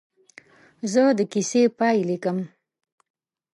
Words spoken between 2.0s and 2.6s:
لیکم.